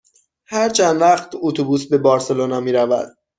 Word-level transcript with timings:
هر 0.51 0.69
چند 0.69 1.01
وقت 1.01 1.29
اتوبوس 1.41 1.85
به 1.85 1.97
بارسلونا 1.97 2.59
می 2.59 2.71
رود؟ 2.71 3.15